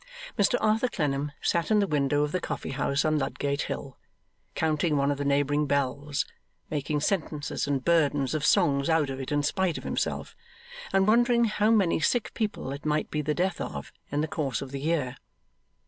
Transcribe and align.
Mr 0.35 0.55
Arthur 0.59 0.87
Clennam 0.87 1.31
sat 1.43 1.69
in 1.69 1.77
the 1.77 1.85
window 1.85 2.23
of 2.23 2.31
the 2.31 2.39
coffee 2.39 2.71
house 2.71 3.05
on 3.05 3.19
Ludgate 3.19 3.61
Hill, 3.61 3.99
counting 4.55 4.97
one 4.97 5.11
of 5.11 5.19
the 5.19 5.23
neighbouring 5.23 5.67
bells, 5.67 6.25
making 6.71 6.99
sentences 7.01 7.67
and 7.67 7.85
burdens 7.85 8.33
of 8.33 8.43
songs 8.43 8.89
out 8.89 9.11
of 9.11 9.19
it 9.19 9.31
in 9.31 9.43
spite 9.43 9.77
of 9.77 9.83
himself, 9.83 10.35
and 10.91 11.07
wondering 11.07 11.45
how 11.45 11.69
many 11.69 11.99
sick 11.99 12.33
people 12.33 12.71
it 12.71 12.83
might 12.83 13.11
be 13.11 13.21
the 13.21 13.35
death 13.35 13.61
of 13.61 13.91
in 14.11 14.21
the 14.21 14.27
course 14.27 14.59
of 14.59 14.71
the 14.71 14.81
year. 14.81 15.17